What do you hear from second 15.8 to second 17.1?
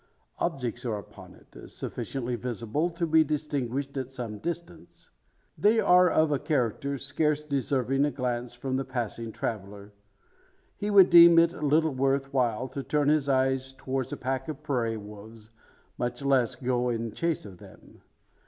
much less go